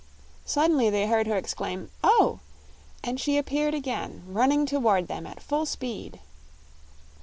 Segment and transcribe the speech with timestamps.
[0.45, 2.39] Suddenly they heard her exclaim "Oh!"
[3.03, 6.19] and she appeared again, running toward them at full speed.